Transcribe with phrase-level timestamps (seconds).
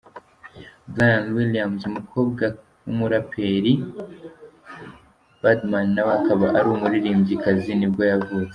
[0.91, 2.45] Bria Williams, umukobwa
[2.85, 3.73] w’umuraperi
[5.41, 8.49] Birdman nawe akaba ari umuririmbyikazi nibwo yavutse.